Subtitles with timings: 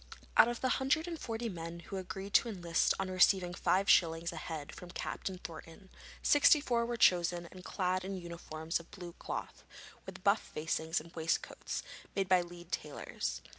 [0.35, 4.33] Out of the hundred and forty men who agreed to enlist on receiving five shillings
[4.33, 5.89] a head from Captain Thornton,
[6.23, 9.63] sixty four were chosen and clad in uniforms of blue cloth,
[10.07, 11.83] with buff facings and waistcoats,
[12.15, 13.41] made by Leeds tailors.